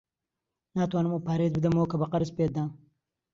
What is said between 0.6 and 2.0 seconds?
ناتوانم ئەو پارەیەت بدەمەوە کە